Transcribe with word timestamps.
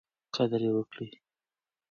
قدر 0.35 0.61
یې 0.65 0.71
وکړئ. 0.75 1.09